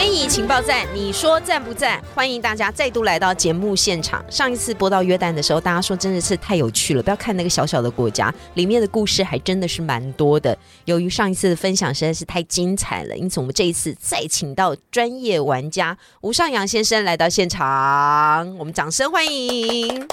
[0.00, 2.02] 天意情报站，你说赞不赞？
[2.14, 4.24] 欢迎大家再度来到节目现场。
[4.30, 7.02] 上一次播到约旦的时候，大家说真的是太有趣了。
[7.02, 10.56] 不要看那个小小的国家，里面的故事还真的是蛮多的。
[10.86, 20.08] 由于上一次的分享实在是太精彩了，因此我们这一次再请到专业玩家吴尚阳先生来到现场，我们掌声欢迎。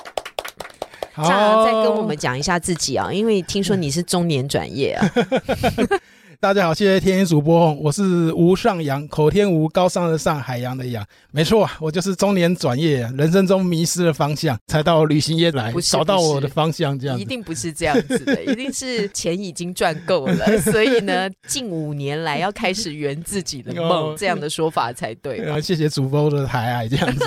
[1.15, 5.09] 这样再跟我们讲一下自己啊，因为听说你是中年转业啊。
[6.39, 25.43] 大家好，谢谢天音主播，我是吴尚阳，口天吴，高尚的上，海洋的洋，没错啊，我就是中年转业，人生中迷失了方向，才到旅行业来找到我的方向，这样一定不是这样子的， 一定是钱已经赚够了，所以呢，近五年来要开始圆自己的梦，这样的说法才对。
[25.59, 27.25] 谢谢主播的抬爱，这样子。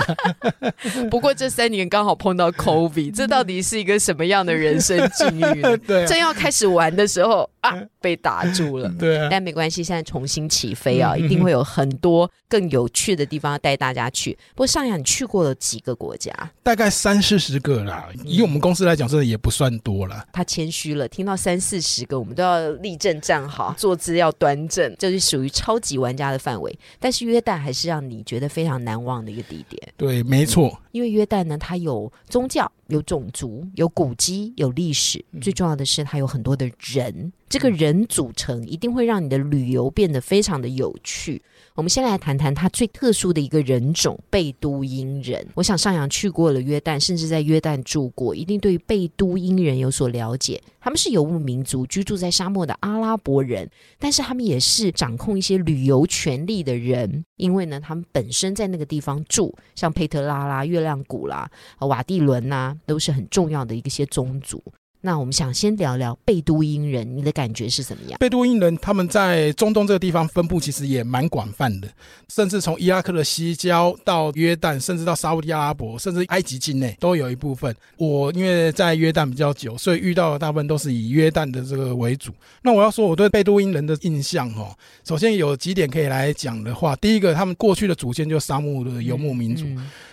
[1.11, 5.77] 不过这三年刚好碰到 COVID，这到底是一个什么样的人生境遇呢？
[5.79, 8.89] 对，正要开始玩的时候啊，被打住了。
[9.01, 14.37] 对，但没关系，现在重新起飞啊，一定会有很多更有趣的地方要带大家去。
[14.55, 16.33] 不过上扬，你去过了几个国家？
[16.63, 18.09] 大概三四十个啦。
[18.25, 20.27] 以我们公司来讲，真的也不算多了。
[20.33, 26.79] 他谦虚了，听到三四十个，我们都要立正站好，坐姿要端正，这是属于超级玩家的范围。
[26.99, 29.81] 但是约旦还是让你觉得非常难忘的一个地点。
[29.97, 30.79] 对，没错。
[30.93, 37.33] 因为约旦呢，它有宗教、有种族、有古迹、有历史，最重要的是它有很多的人。
[37.49, 41.43] 这个人组成一定会让你的旅游变得非常的有趣。
[41.81, 45.49] 我们先来谈谈他最特殊的一个人种——贝都因人。
[45.55, 50.63] 我想上扬去过了约旦，甚至在约旦住过，一定对于贝都因人有所了解。
[50.79, 53.67] 他们是游牧民族，居住在沙漠的阿拉伯人，
[53.99, 64.63] 但是他们也是掌控一些旅游权利的人，因为呢，他们本身在那个地方住，像佩特拉啦、月亮谷啦、瓦蒂伦呐，都是很重要的一些宗族。
[65.03, 68.19] 那我们想先聊聊贝都因人，你的感觉是怎么样？
[68.19, 71.89] 贝都因人他们在中东这个地方分布其实也蛮广泛的，
[72.29, 77.75] 甚至从伊拉克的西郊到约旦，甚至到沙地阿拉伯，甚至埃及境内都有一部分。
[77.97, 82.31] 我因为在约旦比较久，所以遇到的大部分都是以约旦的这个为主。
[82.63, 89.65] 那我要说我对贝都因人的印象哦，首先有几点可以来讲的话，第一个，他们过去的祖先就是沙漠的游牧民族，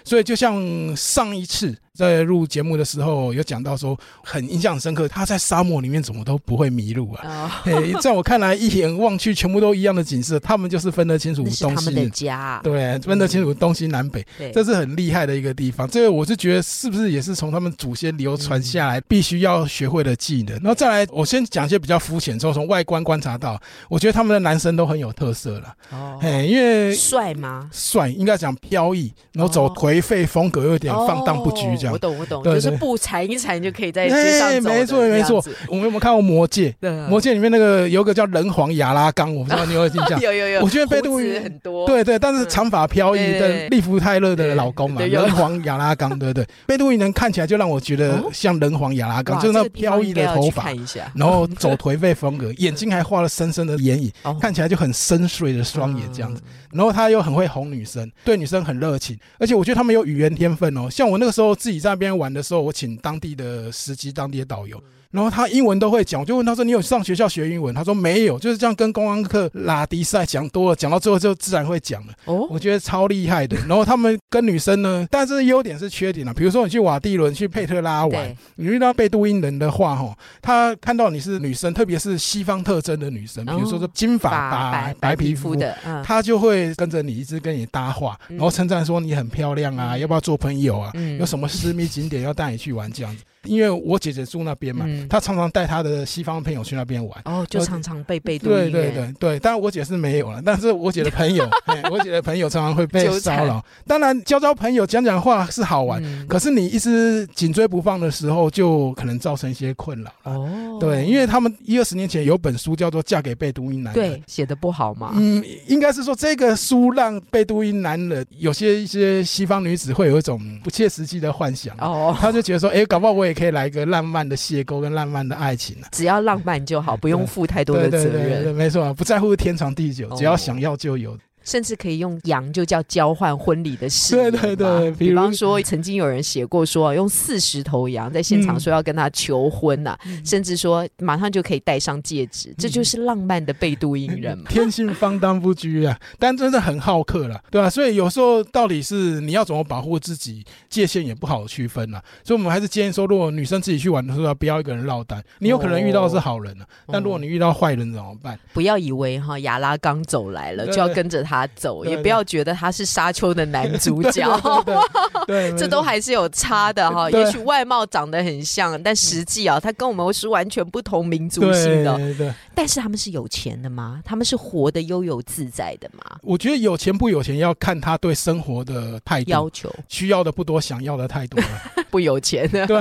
[0.06, 1.78] 所以就像上一次。
[1.98, 7.64] 在录节目的时候，有讲到说很印象深刻，他在沙漠里面怎么都不会迷路啊！
[8.00, 11.88] 在我看来，一眼望去全部都一样的景色，他们就是分得清楚 东西。
[11.88, 15.90] 的家，对，分得清楚东西南北，这是很厉害的一个地方。
[15.90, 20.56] 这个我是觉得是不是也是从他们祖先流传下来必须要学会的技能？
[20.58, 23.60] 然后再来，我先讲一些比较肤浅，之后从外观观察到，
[23.90, 25.74] 我觉得他们的男生都很有特色了。
[25.92, 27.70] 哦，因为帅吗？
[27.72, 31.94] 帅，应该讲飘逸，然后走颓废风格，有点放荡不拘这样。
[31.94, 34.70] 我懂，我懂，就是布缠一缠就可以在街上走。
[34.70, 35.44] 没错，没错。
[35.68, 36.74] 我们有没有看过《魔戒》？
[37.08, 40.20] 《魔戒》里面那个有个叫人皇亚拉冈，我不知道你有没有印象？
[40.22, 40.62] 有有有。
[40.62, 41.86] 我觉得贝都因很多。
[41.88, 46.46] 对对，但是长发飘逸的利弗泰勒的老公嘛，人皇亚拉冈，对对。
[46.66, 50.70] 贝都因人看起来就让我觉得像人皇亚拉冈，就是那飘逸的头发，
[51.16, 54.12] 然后走颓废风格， 眼睛还画了深深的眼影，
[54.42, 56.42] 看起来就很深邃的双眼这样子。
[56.72, 60.90] 然后他又很会哄女生，对女生很热情，而且我觉得他们有语言天分哦。
[60.90, 64.82] 像我那个时候自己在那边玩的时候，我请当地的司机、当地的导游。
[65.12, 73.58] 然后他英文都会讲，我就问他说：“你有上学校学英文？”他说：“没有，就是这样跟公安课拉迪赛讲多了，讲到最后就自然会讲了。”哦，我觉得超厉害的。
[73.68, 76.34] 然后他们跟女生呢， 但是优点是缺点啊。
[76.34, 90.92] 比如说你去瓦蒂伦、去佩特拉玩，你遇到贝都因人的话，哈，他看到你是女生，特别是西方特征的女生，比如说是金发、白白皮肤的，他就会跟着你一直跟你搭话，然后称赞说你很漂亮啊，要不要做朋友啊？
[91.18, 93.24] 有什么私密景点要带你去玩这样子。
[93.44, 101.48] 因为我姐姐住那边嘛，她常常带她的西方朋友去那边玩，哦，就常常被被对对对对，当然我姐是没有了，但是我姐的朋友，
[101.92, 103.64] 我姐的朋友常常会被骚扰。
[103.86, 115.12] 当然交交朋友、讲讲话是好玩，可是你一直紧追不放的时候，就可能造成一些困扰哦，对，因为他们一二十年前有本书叫做《嫁给贝都因男人》，对，写的不好嘛。
[115.16, 123.38] 嗯，应该是说这个书让贝都因男人有些一些西方女子会有一种不切实际的幻想哦，他就觉得说，哎，搞不好我也。
[123.38, 128.52] 可以来个浪漫的邂逅跟浪漫的爱情只要浪漫就好，不用负太多的责任。
[128.56, 131.16] 没错，不在乎天长地久，只要想要就有。
[131.48, 134.18] 甚至可以用羊就叫交换婚礼的事。
[134.18, 144.44] 对对对，比方说曾经有人写过说，用四十头羊在现场说要跟他求婚呐，甚至说马上就可以戴上戒指，这就是浪漫的贝都因人嘛。
[144.52, 147.70] 天性方当不拘啊，但真的很好客了，对吧？
[147.70, 152.04] 所以有时候到底是你要怎么保护自己，界限也不好区分了。
[152.26, 155.24] 所以我们还是建议说，如果女生自己去玩的时候，不要一个人落单。
[155.40, 158.38] 你有可能遇到的是好人呢，但如果你遇到坏人怎么办？
[158.54, 164.26] 不要以为哈亚拉刚走来了就要跟着他走，也不要觉得他是沙丘的男主角，
[165.28, 167.12] 对， 这都还是有差的哈。
[167.12, 171.98] 也许外貌长得很像，但实际啊，他跟我们是完全不同民族性的。
[172.16, 174.02] 对，但是他们是有钱的吗？
[174.06, 176.18] 他们是活得悠游自在的吗？
[176.24, 181.48] 我觉得有钱不有钱要看他对生活的态度要求，需要的不多，想要的太多了。
[181.92, 182.78] 不有钱的，对，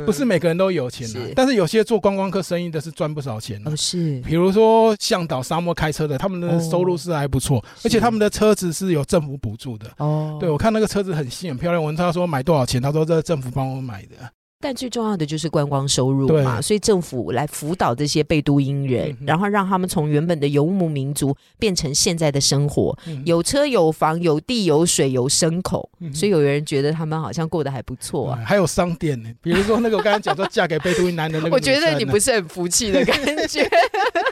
[0.00, 3.76] 不是每个人都有钱的，但是有些做观光客生意的是赚不少钱的。
[3.76, 9.90] 是，比如说向导、沙漠开车的，他们的收入是还不错，而且他们的车子是有政府补助的。
[9.98, 14.16] 哦，对我看那个车子很新很漂亮，我问他说买多少钱，他说这是政府帮我买的。
[14.64, 22.96] 但最重要的就是观光收入嘛，所以政府来辅导这些贝都因人，然后让他们从原本的游牧民族变成现在的生活，
[23.26, 28.40] 有车有房有地有水有牲口，所以有人觉得他们好像过得还不错啊。
[28.42, 33.14] 还有商店呢，比如说那个我刚才讲说嫁给贝都因男的那个， 我觉得你不是很服气的感
[33.46, 33.68] 觉，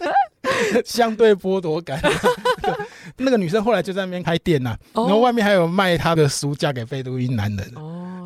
[0.83, 2.01] 相对剥夺感。
[3.19, 7.71] 那个女生后来就在那边开店呐，然后外面还有卖她的书，嫁给贝都因男人。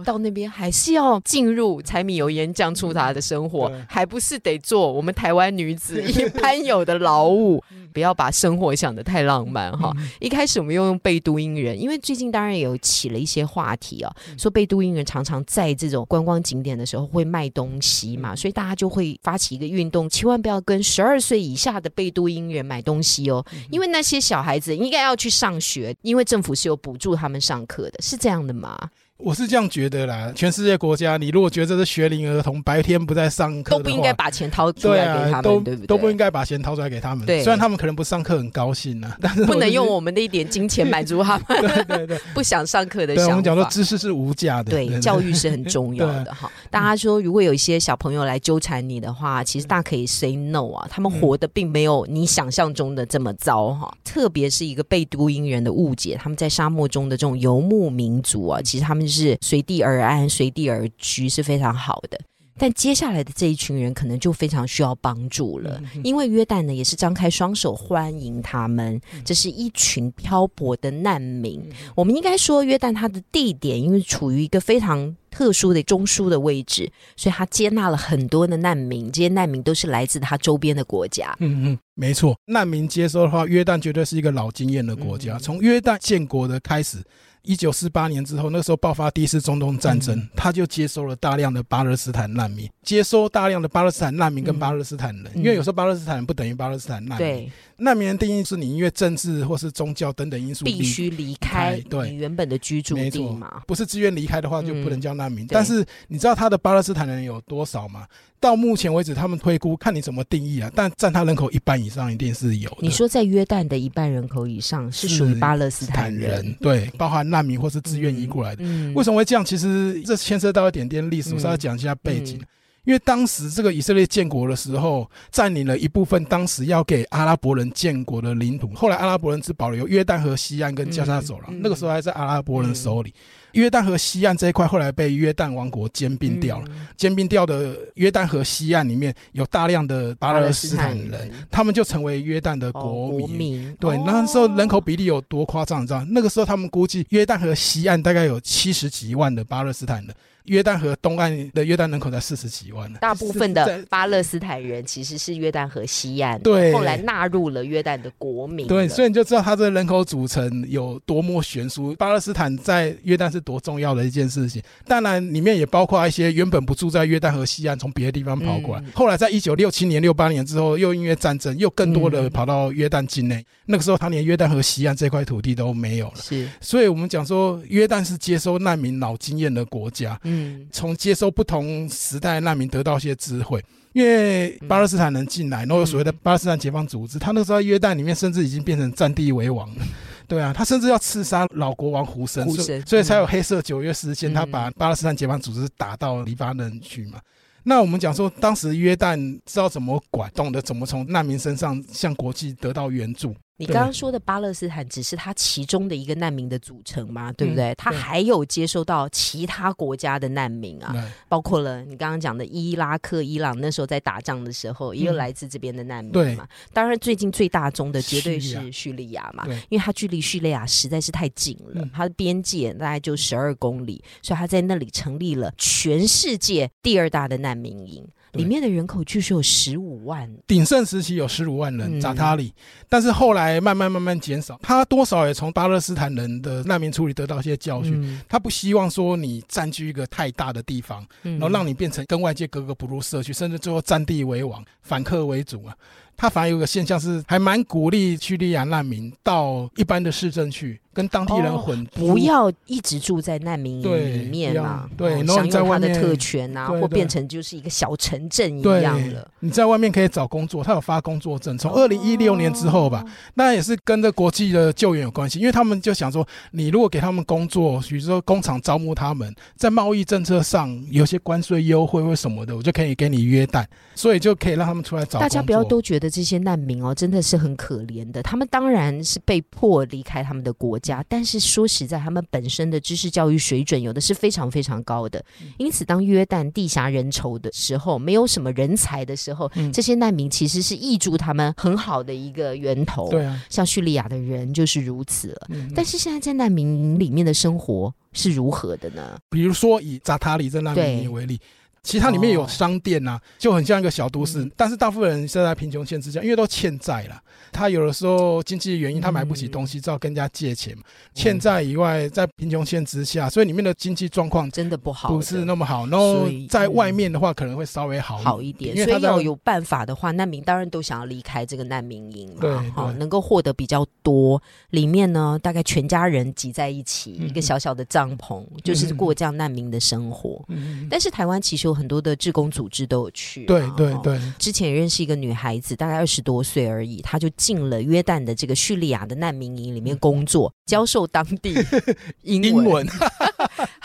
[0.06, 7.62] 到那边还是要进入柴米油盐酱醋茶的生活，还不是得做我们台湾女子 一般有的劳务？
[7.92, 9.90] 不要把生活想得太浪漫哈。
[10.20, 28.78] 一开始我们又用贝都因人，因为最近当然有起了一些话题啊，说贝都因人常常在这种观光景点的时候会卖东西嘛，所以大家就会发起一个运动，千万不要跟十二岁以下的贝都因人买东西哦，因为那些小孩子应该要去上学，因为政府是有补助他们上课的，是这样的吗？
[29.18, 35.86] 我是这样觉得啦，全世界国家，你如果觉得这是学龄儿童，白天不在上课，都不应该把钱掏出来给他们，都对不对？
[35.86, 37.24] 都不应该把钱掏出来给他们。
[37.24, 41.44] 对，虽然他们可能不上课很高兴呢，但是不能用我们的一点金钱满足他们。
[41.66, 43.30] 对对对，不想上课的想法。
[43.30, 46.52] 我们讲说知识是无价的，对，教育是很重要的哈。
[46.70, 53.90] 大家说，如果有一些小朋友来纠缠你的话，其实大可以 say no 啊，他们活的并没有你想象中的这么糟哈。
[54.04, 59.76] 特别是一个被都因人的误解，他们在沙漠中的这种游牧民族啊，其实他们是随地。
[59.86, 62.18] 而安，随地而居是非常好的，
[62.58, 71.62] 但接下来的这一群人可能就非常需要帮助了，因为约旦呢也是张开双手欢迎他们，这是一群漂泊的难民。
[71.94, 81.36] 我们应该说，约旦它的地点因为处于一个非常特殊的中枢的位置，所以它接纳了很多的难民，这些难民都是来自它周边的国家。
[81.40, 87.04] 嗯嗯，没错，难民接收的话，约旦绝对是一个老经验的国家，从约旦建国的开始。
[87.46, 97.50] 一九四八年之后，那时候爆发第一次中东战争，他就接收了大量的巴勒斯坦难民，接收大量的巴勒斯坦难民跟巴勒斯坦人，因为有时候巴勒斯坦人不等于巴勒斯坦难民。
[97.78, 105.46] 难民的定义是你因为政治或是宗教等等因素必须离开对原本的居住地嘛，不是自愿离开的话就不能叫难民。
[105.48, 108.06] 但是你知道他的巴勒斯坦人有多少吗？
[108.38, 112.78] 到目前为止，他们推估看你怎么定义啊，但占他人口一半以上一定是有。
[112.80, 118.62] 你说在约旦的一半人口以上是属于巴勒斯坦人，对，包含难民或是自愿移过来的。
[118.94, 119.44] 为什么会这样？
[119.44, 122.40] 其实这牵涉到一点点历史，我稍微讲一下背景。
[122.86, 133.12] 因为当时这个以色列建国的时候，占领了一部分当时要给阿拉伯人建国的领土，后来阿拉伯人只保留约旦河西岸跟加沙走廊，那个时候还在阿拉伯人手里。
[133.52, 136.66] 约旦河西岸这一块后来被约旦王国兼并掉了，
[136.96, 143.74] 兼并掉的约旦河西岸里面有大量的巴勒斯坦人，他们就成为约旦的国民。
[143.80, 145.82] 对，那时候人口比例有多夸张？
[145.82, 146.04] 你知道？
[146.10, 150.14] 那个时候他们估计约旦河西岸大概有七十几万的巴勒斯坦人。
[150.46, 161.94] 约旦河东岸的约旦人口才四十几万呢，大部分的巴勒斯坦人其实是约旦河西岸，对，后来纳入了约旦的国民，对，所以你就知道它这人口组成有多么悬殊。
[161.94, 173.44] 巴勒斯坦在约旦是多重要的一件事情，当然里面也包括一些原本不住在约旦河西岸，从别的地方跑过来，后来在一九六七年、六八年之后，又因为战争，又更多的跑到约旦境内。
[173.64, 180.18] 那个时候，他连约旦河西岸这块土地都没有了，是，所以我们讲说，约旦是接收难民老经验的国家。
[180.24, 180.35] 嗯，
[180.70, 189.82] 从接收不同时代难民得到一些智慧，因为巴勒斯坦人进来，然后有所谓的巴勒斯坦解放组织，他那时候约旦里面甚至已经变成占地为王了，
[190.28, 192.48] 对啊，他甚至要刺杀老国王胡森，
[192.84, 197.20] 所以才有黑色九月事件，他把巴勒斯坦解放组织打到黎巴嫩去嘛。
[197.68, 203.34] 那我们讲说，当时约旦知道怎么管，懂得怎么从难民身上向国际得到援助。
[203.58, 207.74] 你刚刚说的巴勒斯坦只是它其中的一个难民的组成嘛，对不对？
[207.76, 210.94] 他还有接收到其他国家的难民啊，
[211.26, 216.46] 包括了你刚刚讲的伊拉克、伊朗那时候在打仗的时候，也有来自这边的难民嘛。
[216.72, 228.06] 当然，最近最大宗的绝对是叙利亚嘛，因为它距离叙利亚实在是太近了，它的边界大概就十二公里，所以他在那里成立了全世界第二大的难民营。
[228.36, 232.52] 里面的人口据说有十五万，鼎盛时期有十五万人扎塔里，
[232.88, 234.58] 但是后来慢慢慢慢减少。
[234.62, 238.20] 他多少也从巴勒斯坦人的难民处理得到一些教训。
[238.28, 245.76] 他不希望说你占据一个太大的地方，然后让你变成跟外界格格不入社区，甚至最后占地为王，反客为主啊。
[246.16, 250.80] 他反而有个现象是，还蛮鼓励叙利亚难民到一般的市政去。
[250.96, 259.30] 跟当地人混，不要一直住在难民营里面嘛，对，享有他的特权啊，或变成就是一个小城镇一样了。
[259.40, 261.58] 你在外面可以找工作，他有发工作证。
[261.58, 263.04] 从二零一六年之后吧，
[263.34, 275.18] 那也是跟着国际的救援有关系，因为他们就想说，你如果给他们工作，比如说工厂招募他们，在贸易政策上有些关税优惠或什么的，我就可以给你约旦，所以就可以让他们出来找。
[275.18, 280.76] 大家不要都觉得这些难民哦，真的是很可怜的，他们当然是被迫离开他们的国。
[280.78, 285.24] 家，但是说实在，他们本身的知识教育水准有的是非常非常高的，
[285.58, 293.08] 因此当约旦地狭人稠的时候，没有什么人才的时候，这些难民其实是挹注他们很好的一个源头。
[293.10, 295.48] 对啊，像叙利亚的人就是如此了。
[295.74, 299.18] 但是现在在难民营里面的生活是如何的呢？
[299.30, 301.40] 比如说以扎塔里这难民营为例。
[301.86, 307.22] 其实它里面有商店呐，就很像一个小都市，但是大部分人是在贫穷限制下，因为都欠债了。
[307.52, 310.76] 他有的时候经济原因，他买不起东西，只好跟人家借钱。
[311.14, 315.86] 欠债以外，在贫穷限制下，所以里面的经济状况真的不好，不是那么好。
[315.86, 318.76] 然后在外面的话，可能会稍微好好一点。
[318.84, 324.42] 所以要有办法的话，难民当然都想要离开这个难民营嘛，好能够获得比较多。
[324.70, 330.44] 里面呢，大概全家人挤在一起，一个小小的帐篷，就是过这样难民的生活。
[330.90, 331.76] 但是台湾其实有。
[331.76, 334.18] 很多的志工组织都有去，对对对。
[334.38, 341.54] 之前认识一个女孩子，大概二十多岁而已，她就进了约旦的这个叙利亚的难民营里面工作，教授当地
[342.24, 342.86] 英文，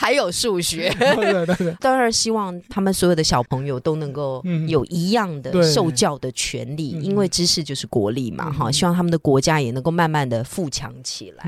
[0.02, 0.92] 还有数学。
[1.80, 8.72] 当然希望他们所有的小朋友都能够有一样的受教的权利，因为知识就是国力嘛，哈。
[8.72, 11.46] 希望他们的国家也能够慢慢的富强起来。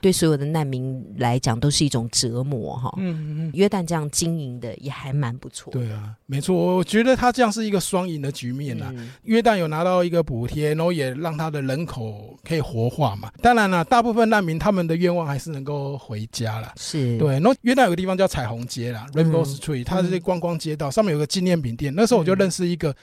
[0.00, 2.92] 对所有的难民来讲，都是一种折磨，哈。
[3.52, 5.72] 约旦这样经营的也还蛮不错。
[5.72, 8.92] 对啊，没错，我觉得他这样是一个双赢的局面呐。
[9.22, 13.30] 约旦有拿到一个补贴，然后也让他的人口可以活化嘛。
[13.40, 16.72] 当然了，大部分难民他们的愿望还是能够回家了。
[16.76, 17.34] 是对。
[17.34, 21.94] 然后约旦有个地方叫彩虹街啦 （Rainbow Street），它是观光街道，上面有个纪念品店。
[21.94, 22.96] 那时候我就认识一个。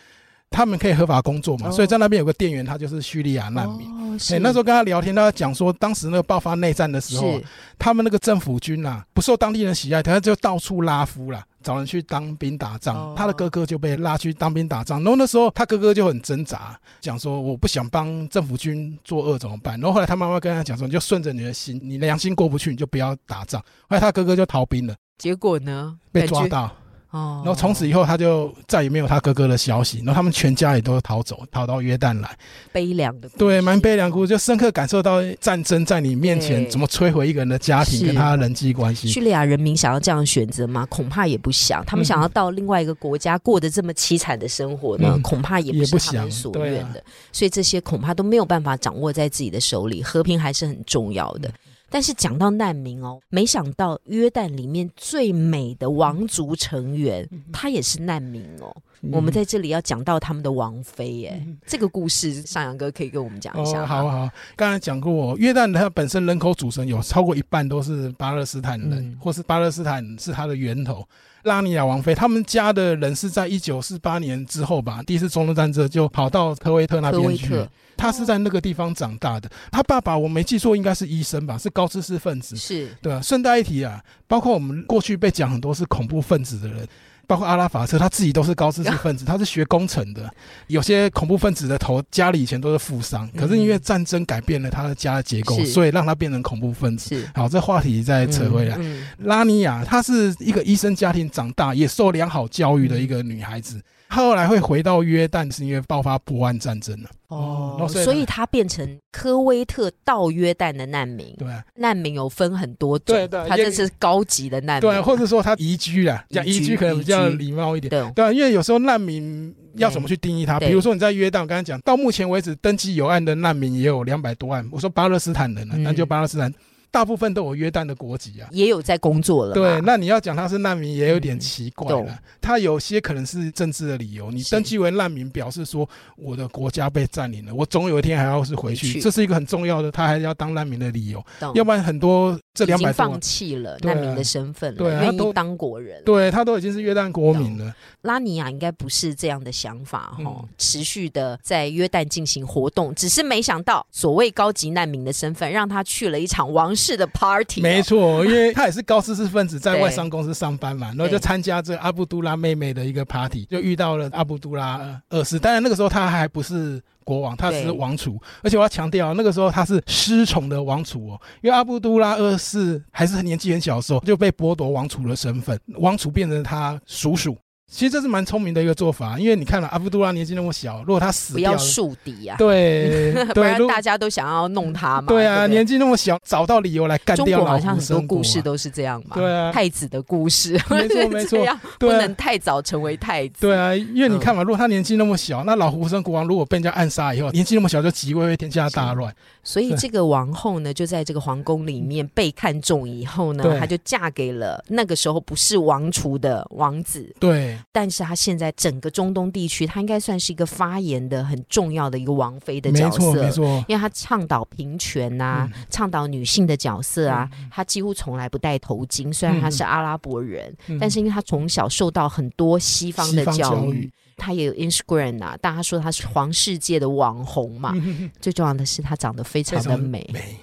[0.54, 1.72] 他们可以合法工作嘛？
[1.72, 3.92] 所以在那边有个店员，他就是叙利亚难民。
[4.30, 7.42] 哎，那时候跟他聊天，他讲说，当时那个爆发内战的时候，
[7.80, 13.16] 他们那个政府军啊，不受当地人喜爱，他就到处拉夫了，找人去当兵打仗。
[13.16, 15.00] 他的哥哥就被拉去当兵打仗。
[15.00, 19.80] 然后那时候他哥哥就很挣扎，讲说我不想帮政府军作恶怎么办？
[19.80, 23.60] 然后后来他妈妈跟他讲说，你就顺着你的心，你良心过不去，你就不要打仗。
[23.90, 26.72] 后来他哥哥就逃兵了，结果呢，被抓到。
[27.14, 32.38] 哦，然后从此以后他就再也没有他哥哥的消息，然后他们全家也都逃走，逃到约旦来。
[32.72, 39.08] 悲凉的，对，蛮悲凉故事，就深刻感受到战争在你面前怎么摧毁一个人的家庭跟他人际关系。
[39.08, 40.88] 叙利亚人民想要这样选择吗？
[40.90, 41.86] 恐怕也不想。
[41.86, 45.20] 他们想要到另外一个国家过得这么凄惨的生活呢？
[45.22, 47.04] 恐怕也不是他们所愿的。
[47.32, 50.02] 所以这些恐怕都没有办法掌握在自己的手里。
[50.02, 51.52] 和平还是很重要的。
[51.94, 58.76] 但是讲到难民哦，没想到约旦里面最美的王族成员，他也是难民哦。
[59.12, 63.86] 我们在这里要讲到他们的王妃，哎，这个故事上阳哥可以跟我们讲一下。
[63.86, 71.08] 好好，刚才讲过，约旦它本身人口组成有超过一半都是巴勒斯坦人，或是巴勒斯坦是它的源头。
[71.44, 77.66] 拉尼亚王妃他们家的人是在一九四八年之后吧，第一次中东战争就跑到科威特那边去。
[77.96, 82.56] 他是在那个地方长大的，他爸爸我没记错应该是医生吧，是高知识分子。
[82.56, 86.88] 是对啊，顺带一提啊，包括我们过去被讲很多是恐怖分子的人。
[87.26, 90.30] 包括阿拉法特他自己都是高知识分子， 他是学工程的。
[90.68, 97.26] 有些恐怖分子的头家里以前都是富商，可是因为战争改变了他的家的结构，所以让他变成恐怖分子。
[97.34, 98.78] 好，这话题再扯回来。
[99.20, 103.82] 拉尼亚她是一个医生家庭长大，也受良好教育的一个女孩子。
[104.14, 107.10] 后来会回到约旦，是因为爆发波湾战争了。
[107.28, 111.36] 哦，所以他变成科威特到约旦的难民。
[111.38, 113.16] 对，难民有分很多种。
[113.16, 114.82] 对对，他这是高级的难民。
[114.82, 117.90] 对，或者说他移居了，讲移居可能比较礼貌一点。
[117.90, 120.60] 对，对，因为有时候难民要怎么去定义他？
[120.60, 124.68] 比如说你在约旦，我刚才讲到目前为止登记有案的难民也有两百多万。
[124.72, 126.54] 我说巴勒斯坦人了，那就巴勒斯坦。
[126.94, 129.56] 大部分都有约旦的国籍啊，也有在工作了。
[129.56, 132.20] 对，那你要讲他是难民，也有点奇怪了。
[132.40, 141.26] 他有些可能是政治的理由，你登记为难民，表示说我的国家被占领了，我总有一天还要是回去，这是一个很重要的，他还要当难民的理由。
[141.56, 147.74] 要不然很多这两百放弃了难民的身份，对，他都当国人，对他都已经是约旦国民了。
[148.04, 157.62] 拉尼亚应该不是这样的想法哈，持续的在约旦进行活动，只是没想到所谓高级难民的身份，让他去了一场王室的 party。
[157.62, 165.40] 没错，因为他也是高知识分子，在外商公司上班嘛，然后就参加这阿布都拉妹妹的一个 party，就遇到了阿布都拉二世。
[165.40, 177.38] 当然那个时候他还不是国王，他是王储，而且我要强调，那个时候他是失宠的王储哦，因为阿布都拉二世还是年纪很小的时候就被剥夺王储的身份，王储变成他叔叔。
[177.74, 185.08] 其实这是蛮聪明的一个做法，因为你看了阿布杜拉年纪那么小，如果他死掉，不要树敌呀， 对，不然大家都想要弄他嘛。
[185.08, 187.26] 对啊，年纪那么小，找到理由来干掉。
[187.26, 189.16] 中国好像很多故事都是这样嘛。
[189.16, 191.44] 对啊，太子的故事，没 错没错，
[191.80, 193.38] 不能太早成为太子。
[193.40, 199.12] 对啊，因为你看嘛，如果他年纪那么小，那老胡生国王如果被人家暗杀以后，年纪那么小就即位，天下大乱。
[199.44, 207.14] 所以这个王后呢，就在这个皇宫里面被看中以后呢，她就嫁给了那个时候不是王储的王子。
[207.20, 213.00] 对，但是她现在整个中东地区，她应该算是一个发言的很重要的一个王妃的角色。
[213.00, 217.30] 没错，没错，因为她倡导平权呐，倡导女性的角色啊。
[217.52, 223.92] 她几乎从来不戴头巾，虽然她是阿拉伯人，但是因为她从小受到很多西方的教育。
[224.18, 227.74] 他也有 Instagram 啊，大家说他是黄世界的网红嘛。
[228.22, 230.10] 最重要的是，他长得非常的美。
[230.14, 230.38] 美，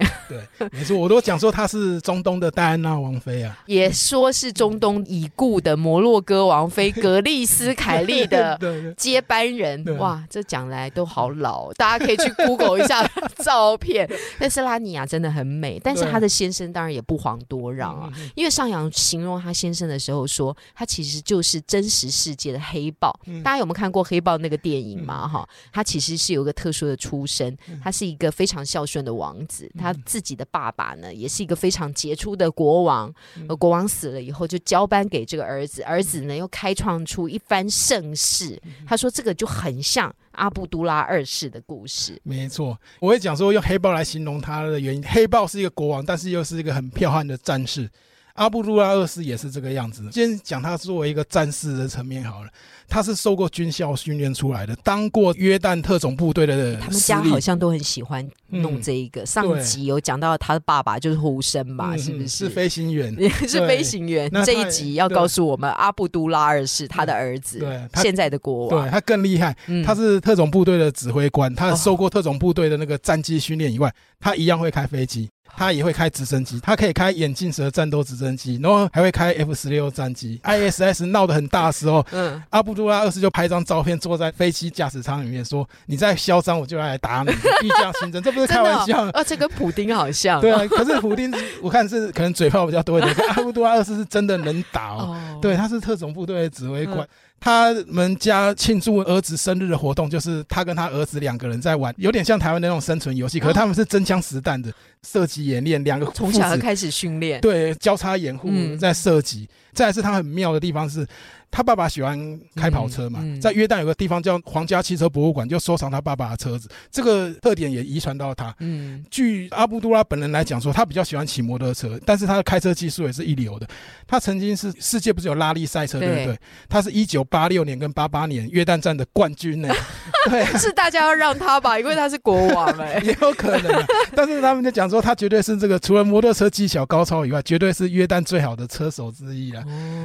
[0.57, 8.59] 对，没错，我都讲说他是中东的戴安娜王妃啊，也说是中东已故的摩洛哥王妃格丽斯凯利的
[8.97, 9.83] 接班人。
[9.97, 13.01] 哇，这讲来都好老，大家可以去 Google 一下
[13.43, 14.09] 照片。
[14.37, 18.11] 但是拉尼亚真的很美，但是她的先生当然也不遑多让啊。
[18.35, 23.17] 因为上扬形容他先生的时候说，他其实就是真实世界的黑豹。
[23.41, 23.61] 大家。
[23.61, 25.27] 有没有看过《黑豹》那个电影嘛？
[25.27, 29.69] 哈，他其实是有个特殊的出身，他是一个非常孝顺的王子。
[29.77, 33.13] 他自己的爸爸呢，也是一个非常杰出的国王。
[33.49, 38.61] 而国王死了以后，就交班给这个儿子，儿子呢又开创出一番盛世。
[38.85, 42.19] 他说这个就很像阿布都拉二世的故事。
[42.23, 45.03] 没错，我会讲说用黑豹来形容他的原因。
[45.03, 47.89] 黑豹是一个国王，但是又是一个很彪悍的战士。
[48.35, 50.03] 阿布杜拉二世也是这个样子。
[50.11, 52.49] 先讲他作为一个战士的层面好了。
[52.87, 56.75] 他是受过军校训练出来的，当过约旦特种部队的。
[56.75, 59.25] 他们家好像都很喜欢弄这一个。
[59.25, 62.27] 上集有讲到他的爸爸就是呼生嘛，是不是？
[62.27, 63.15] 是飞行员，
[63.47, 64.29] 是飞行员。
[64.45, 69.55] 这一集要告诉我们，阿布杜拉二世他的儿子，对，现在的国王，对他更厉害。
[69.85, 73.89] 他是特种部队的指挥官，他受过特种部队的那个战机训练以外，
[74.19, 75.29] 他一样会开飞机。
[75.55, 80.39] 他也会开直升机，他可以开眼镜蛇战斗直升机，然后还会开 F 十六战机。
[80.43, 87.31] ISS 闹得很大的时候，嗯，阿布杜拉二世就拍张照片，坐在飞机驾驶舱里面说：“你再嚣张，我就要来打你。”
[87.63, 89.03] 一将新征，这不是开玩笑。
[89.11, 90.41] 啊，这跟普丁好像。
[90.41, 95.39] 对啊，可是普丁我看是可能嘴炮比较多一点，阿布杜拉二世是真的能打哦。
[95.41, 97.07] 对，他是特种部队的指挥官。
[97.41, 103.39] 他们家庆祝儿子生日的活动，就是他跟他儿子两个人在玩，有点像台湾那种生存游戏。
[103.39, 108.49] 可是他们是真枪实弹的射击演练，两个从小开始训练，对，交叉掩护
[108.79, 109.49] 在射击。
[109.73, 111.07] 再是他很妙的地方是。
[111.53, 116.69] 他爸爸喜欢开跑车嘛，在约旦有个地方叫皇家汽车博物馆，就收藏他爸爸的车子。
[116.89, 118.55] 这个特点也遗传到他。
[118.59, 123.67] 嗯，据阿布杜拉本人来讲说，他比较喜欢骑摩托车，但是他的开车技术也是一流的。
[124.07, 126.39] 他曾经是世界不是有拉力赛车对不对？
[126.69, 129.67] 他是一九八六年跟八八年约旦站的冠军呢。
[130.31, 133.85] 对，是大家要让他吧，因为他是国王哎，也有可能。
[134.15, 139.60] 但是他们就讲说，他绝对是这个除了摩托车技巧高超以外，绝对是约旦最好的车手之一了。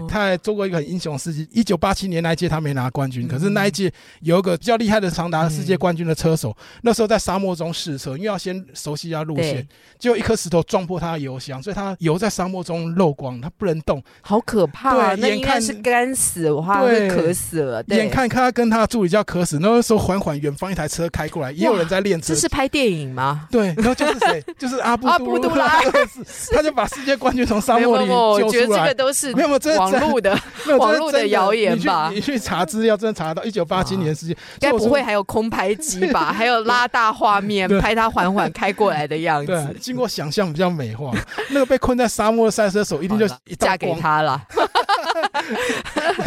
[0.08, 1.48] 他还做过一个很英雄事迹。
[1.52, 9.66] 一九八七年那一届他没拿冠军，可是那一届有一个比较厉害的长达世界冠军的车手，那时候在沙漠中试车，因为要先熟悉一下路线，
[9.98, 15.16] 就一颗石头撞破他的油箱，所以他油在沙漠中漏光，他不能动，好可怕！
[15.16, 17.82] 对，眼看是干死，话会渴死了。
[17.88, 22.34] 眼看看他跟他助理就要渴死，那时候缓缓远方一台车开过来，也有人在练车。
[22.34, 23.48] 这是拍电影吗？
[23.50, 24.44] 对，然后就是谁？
[24.58, 25.80] 就是阿布 阿布杜拉，
[26.52, 28.44] 他就把世界冠军从沙漠里救出来。
[28.44, 30.38] 我觉得这个都是没有没有网络的
[30.78, 32.10] 网络的谣言吧？
[32.12, 34.36] 你去查资料，真的查得到一九八七年的事情。
[34.60, 36.32] 该不会还有空拍机吧？
[36.34, 39.52] 还有拉大画面拍他缓缓 开过来的样子。
[39.52, 41.12] 对，经过想象比较美化。
[41.50, 43.26] 那个被困在沙漠的赛车手一定就
[43.58, 44.42] 嫁给他了。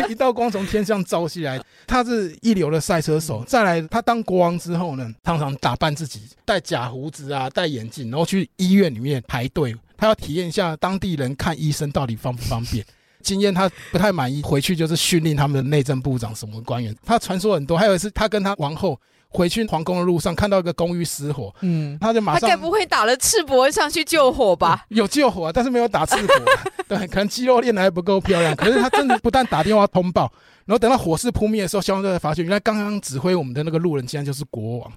[0.08, 1.62] 一道光从天上照下来。
[1.86, 3.44] 他是一流的赛车手。
[3.46, 9.76] 再来，他当国王之后呢，常常打扮自己，戴假胡子啊，戴眼镜，然后去医院里面排队。
[9.98, 12.86] 他要体验一下当地人看医生到底方不方便。
[13.22, 16.96] 经验他不太满意，回去就是训练他们的内政部长什么官员。
[17.06, 24.86] 他传说很多，还有一次他跟他王后回去皇宫的路上，看到一个公寓失火，嗯，他就马上，他该不会打了赤膊上去救火吧？
[24.90, 26.42] 有救火，但是没有打赤膊，
[26.88, 28.56] 对，可能肌肉练的还不够漂亮。
[28.56, 30.32] 可是他真的不但打电话通报，
[30.66, 34.92] 然后等到火势扑灭的时候，消防队才发现，原来刚刚指挥我们的那个路人竟然就是国王。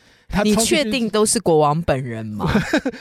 [0.45, 2.51] 你确定都是国王本人吗？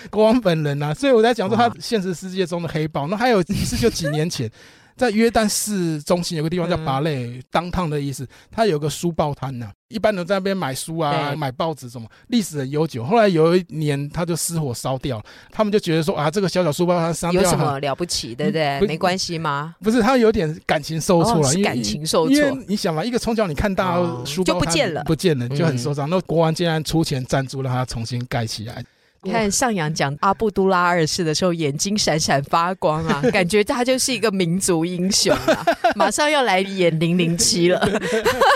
[0.10, 3.08] 国王本人啊，所以我在讲说他现实世界中的黑豹。
[3.08, 4.52] 那还有一次就几年前。
[4.96, 13.04] 在约旦市中心有个地方叫巴勒，当趟的意思，它有个书报摊呐，一般人在那边买书啊，买报纸什么，历史很悠久。
[13.04, 18.80] 后来有一年，它就失火烧掉，他们就觉得说啊，这个小小书报摊烧掉有什么了不起，对不对？
[18.82, 19.76] 没关系吗？
[19.82, 22.36] 不是，他有点感情受挫了，感情受挫。
[22.36, 26.10] 因为你想嘛，一个从小你看大书报就不见了，不见了就很受伤。
[26.10, 28.84] 那国王竟然出钱赞助让他重新盖起来。
[29.30, 37.80] 看上扬讲阿布都拉二世的时候，眼睛闪闪发光啊， 感觉他就是一个民族英雄啊，马上要来演零零七了。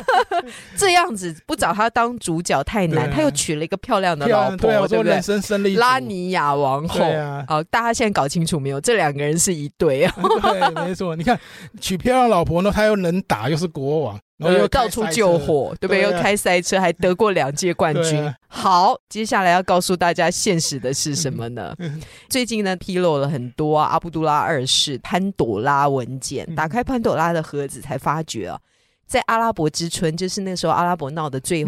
[0.76, 5.76] 这样子不找他当主角太难，他又娶了一个漂亮的老婆，对不对？
[5.76, 7.00] 拉尼亚王后
[7.48, 8.82] 啊，大家现在搞清楚没有？
[8.82, 10.16] 这两个人是一对啊。
[10.42, 11.16] 对，没错。
[11.16, 11.40] 你看
[11.80, 14.20] 娶漂亮老婆呢，他又能打，又是国王。
[14.38, 16.02] 然后又到处救火，对不对？
[16.02, 18.34] 又开赛车，还得过两届冠军。
[18.48, 21.74] 好，接下来要告诉大家现实的是什么呢？
[22.30, 28.60] 最近呢，披露了很多阿布杜拉二世潘朵拉文件，打开潘朵拉的盒子，才发觉啊。
[29.08, 31.64] 在阿拉伯之春，就是那时候阿拉伯闹得最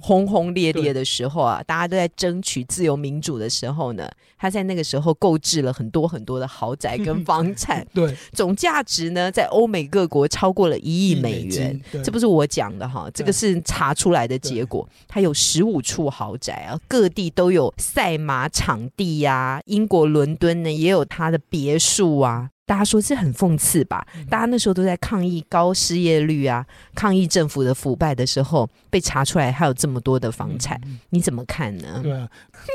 [0.00, 11.80] 轰轰烈烈的时候啊，大家都在争取自由民主的时候呢，他在那个时候购置了很多很多的豪宅跟 房产，对，总价值呢在欧美各国超过了一亿美元。
[12.04, 14.86] 这不是我讲的哈，这个是查出来的结果。
[15.08, 22.50] 他有十五处豪宅啊，各地都有赛马场地呀，英国伦敦呢也有他的别墅啊。
[22.66, 24.06] 大家说这很讽刺吧？
[24.30, 32.00] 大家那时候都在抗议高失业率啊，抗议政府的腐败的时候，被查出来还有这么多的房产，你怎么看呢？
[32.02, 32.28] 对啊，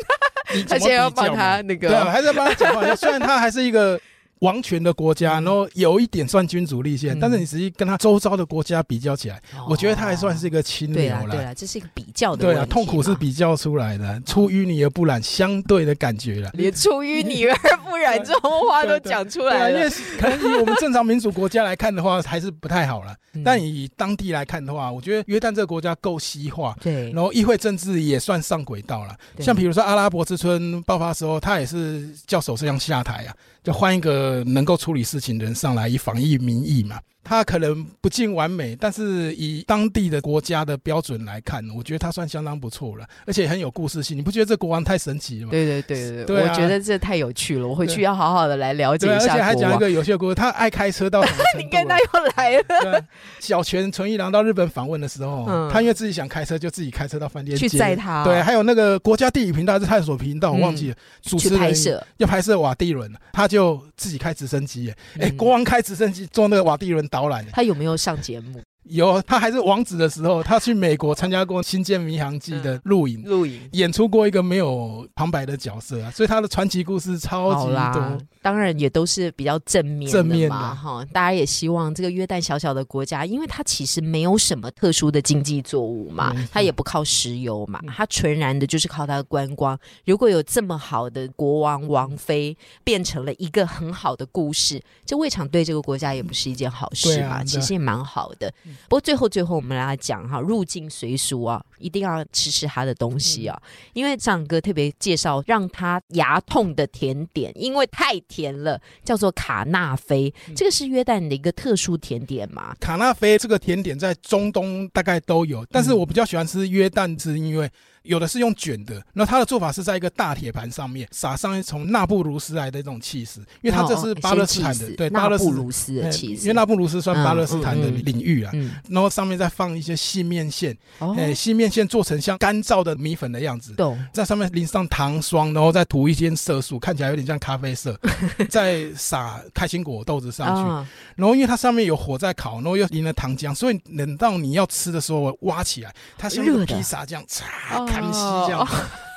[0.69, 2.95] 他现在要帮他那个，对啊，还在帮他讲话。
[2.95, 3.99] 虽然他还是一个。
[4.39, 11.35] 王权的国家，然后有一点算君主立宪，但是你实际跟他周遭的国家比较起来，我觉得他还算是一个清流了。
[11.35, 12.45] 对啊，这是一个比较的。
[12.45, 16.49] 对啊，痛苦是比较出来的，出淤泥而不染，相对的感觉了。
[16.55, 19.77] 连出淤泥而不染这种话都讲出来了。
[19.77, 23.15] 因为可能以我们正常民主国家来看的话，还是不太好了。
[23.43, 29.15] 但以当地来看的话，我觉得约旦这个国家够西化，对，然后议会政治也算上轨道了。
[29.39, 33.35] 像比如说阿拉伯之春爆发的时候，他也是叫首相下台啊。
[33.61, 36.99] 就换一个能够处理事情的人上来，以防疫民意嘛。
[37.23, 44.17] 他可能不尽完美，但是以当地的国家的标准来看，我觉得他算相当不错了，而且很有故事性。
[44.17, 45.51] 你不觉得这国王太神奇了吗？
[45.51, 49.33] 对对对对，我觉得这太有趣了，我回去要好好的来了解一下。
[49.33, 51.21] 而且还讲一个有趣的故事，他爱开车到？
[51.57, 52.05] 你跟他又
[52.35, 53.03] 来了。
[53.39, 58.23] 小泉纯一郎到日本访问的时候，他因为自己想开车，就自己开车到饭店去载他。
[58.23, 60.95] 对，还有那个国家地理频道还是探索频道，我忘记了。
[61.21, 64.91] 主持人要拍摄瓦地伦，他就自己开直升机。
[65.19, 67.07] 哎，国王开直升机坐那个瓦地轮
[67.51, 67.97] 他有没有？
[67.97, 68.61] 上节目。
[68.89, 78.17] 有，他还是王子的时候，他去美国参加过《新建迷航记》的录影，录影演出过一个没有旁白的角色啊，所以他的传奇故事超级多。
[78.41, 81.05] 当然也都是比较正面正面的哈。
[81.11, 89.77] 大家也希望这个约旦小小的国家，因为它其实没有什么特殊的经济作物嘛，它也不靠石油嘛，它纯然的就是靠它的观光。
[90.05, 97.43] 如果有这么好的国王王妃，变成了一个很好的故事，这未尝对这个国家也不是一件好事嘛。
[97.43, 98.51] 其实也蛮好的。
[98.87, 103.61] 不过最后最后我们来讲哈，入境随俗啊，一定要吃吃他的东西啊，
[103.93, 112.75] 因为张哥特别介绍让他牙痛的甜点，因为太甜了，叫做卡纳菲，这个是约旦的一个特殊甜点嘛。
[112.79, 117.69] 卡纳菲这个甜点在中东大概都有，但是我比较喜欢吃约旦，是因为。
[118.03, 125.65] 有的是用卷的，那它的做法是在一个大铁盘上面撒上从那布鲁斯来的这种气势，因为它这是巴勒斯坦的，对，巴勒斯坦
[126.03, 128.51] 的气势，因为那布鲁斯算巴勒斯坦的领域啊。
[128.89, 130.75] 然后上面再放一些细面线，
[131.17, 133.73] 哎，细面线做成像干燥的米粉的样子，
[134.13, 137.99] 在上面淋上糖霜，然后再涂一些色素，看起来有点像咖啡色，
[138.49, 147.87] 再撒开心果豆子上去，然后因为它上面有火在烤，然后又淋了糖浆，所以等到你要吃的时候挖起来，它像个披萨这样，嚓。
[148.01, 148.67] 康熙这样，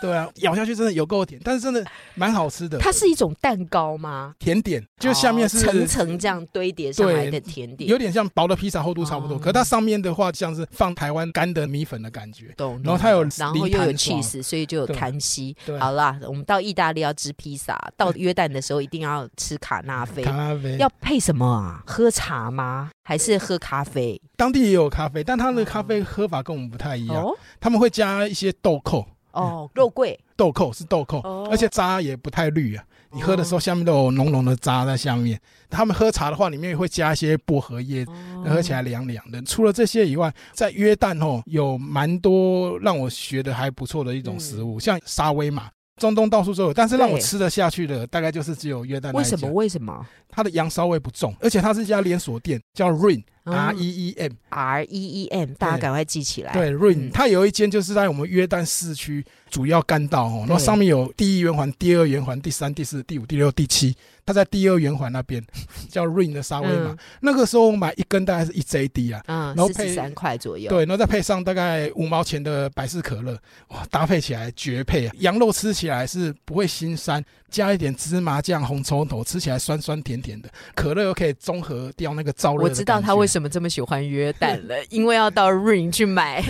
[0.02, 1.84] 对啊，咬下去真的有够甜，但是真的
[2.16, 2.76] 蛮好吃的。
[2.78, 4.34] 它是一种蛋糕吗？
[4.40, 9.38] 甜点，就下面是层层这样堆叠上来的甜点，有点像薄的披萨，厚度差不多。
[9.38, 12.52] 可它上面的话，像是放台湾干的米粉的感觉。
[12.56, 12.80] 懂。
[12.82, 15.56] 然后它有，然后又有 cheese，所以就有弹吸。
[15.78, 20.24] 好啦，我们到意大利要吃披萨，到约旦的时候一定要吃卡纳菲。
[20.24, 21.82] 卡纳菲要配什么啊？
[21.86, 22.90] 喝茶吗？
[23.04, 24.20] 还是喝咖啡？
[24.36, 27.24] 当地也有咖啡，但他们的咖啡喝法跟我们不太一样。
[27.60, 29.06] 他们会加一些豆蔻。
[29.32, 30.18] 哦，肉桂。
[30.36, 32.84] 豆蔻是豆蔻，而且渣也不太绿啊。
[33.14, 35.38] 你喝的时候，下面都有浓浓的渣在下面。
[35.68, 38.06] 他们喝茶的话，里面会加一些薄荷叶，
[38.46, 39.40] 喝起来凉凉的。
[39.42, 45.68] 除了这些以外，在约旦哦，有蛮多让我学的还不错的一种食物，像沙威玛，
[46.00, 49.12] 中东到处都有，但是让我吃得下去的，大概就是只有约旦。
[49.12, 49.48] 为什么？
[49.50, 50.04] 为什么？
[50.28, 53.22] 它的羊骚味不重，而且它是一家连锁店，叫 Rain。
[53.44, 54.88] R E E M R E
[55.24, 56.52] E M，大家赶快记起来。
[56.52, 63.96] 对，Rain，它有一间就是在我们约旦市区主要干道哦，然后上面有第一圆环、第二圆环、第三、第四、第五、第六、第七。
[64.24, 65.44] 它在第二圆环那边
[65.90, 70.68] 叫 Rain 的沙威玛，那个时候我买一根大概是一 J D 啊，然后配三块左右。
[70.70, 73.36] 对，然后再配上大概五毛钱的百事可乐，
[73.68, 75.14] 哇，搭配起来绝配啊！
[75.18, 80.48] 羊肉吃起来是不会腥膻，加一点芝麻酱、红葱头，吃起来酸酸甜甜的。
[80.74, 82.64] 可乐又可以中和掉那个燥热。
[82.64, 86.42] 我知道他为什么这么喜欢约旦了， 因为要到 Rain 去买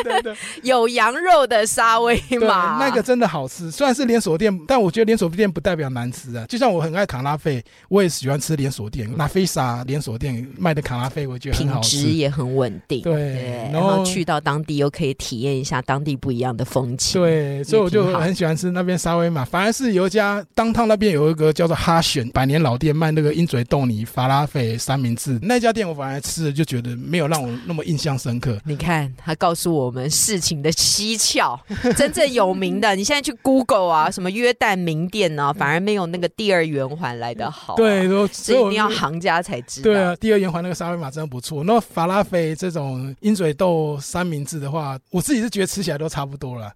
[0.62, 3.70] 有羊肉的沙威玛，那个真的好吃。
[3.70, 6.44] 虽然是连锁店，但我觉得连锁店不代表难吃啊。
[6.46, 9.10] 就像我很爱卡拉菲，我也喜欢吃连锁店。
[9.16, 13.00] 拉菲萨连锁店卖的卡拉菲，我觉得品质也很稳定。
[13.02, 17.20] 对，然后去到当地又可以体验一下当地不一样的风情。
[17.20, 19.44] 对，所以我就很喜欢吃那边沙威玛。
[19.44, 25.38] 反而是有一家当趟那边有一个叫做哈选百年老店，卖那个鹰嘴豆泥、法拉菲三明治。
[25.42, 28.58] 那家店我反而吃了就觉得没有让我那么印象深刻。
[28.64, 31.58] 你看，他告诉我们事情的蹊跷，
[31.96, 37.74] 真正有名的，你现在去 Google 啊， 什么约旦名店呢，反而没有那个第二圆环来的好。
[37.76, 39.84] 对，所以一定要行家才知道。
[39.84, 41.64] 对啊，第二圆环那个沙威玛真的不错。
[41.64, 46.72] 那法拉菲这种鹰嘴豆三明治的话，我自己是觉得吃起来都差不多了。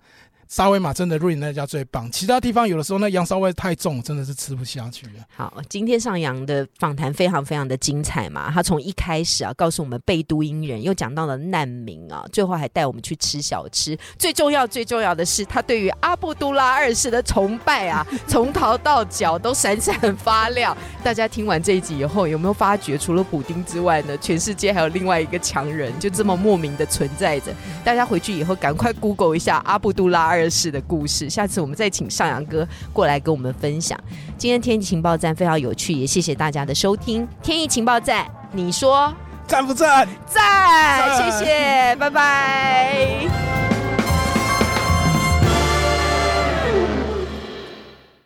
[0.49, 5.13] 沙威玛真的瑞那家最棒，其他地方有的时候那羊骚味太重，真的是吃不下去了。
[5.35, 13.99] 好，今天上扬的访谈非常非常的精彩嘛，他从一开始啊告诉我们贝都因人，又讲到了难民啊，最后还带我们去吃小吃。
[14.17, 20.77] 最重要最重要的是，他对于阿布都拉二世的崇拜啊， 从头到脚都闪闪发亮。
[21.03, 27.53] 大家听完这一集以后，有没有发觉除了补丁之外呢，全世界还有另外一个强人，就这么莫名的存在着？
[27.85, 30.36] 大家回去以后赶快 Google 一下阿布都拉。
[30.36, 33.99] 二世的故事，下次我们再请上阳哥过来跟我们分享。
[34.37, 37.27] 今天天气情报站非常有趣，也谢谢大家的收听。
[37.43, 39.13] 天意情报站，你说
[39.47, 40.09] 赞不赞？
[40.27, 43.76] 赞，谢谢，拜拜。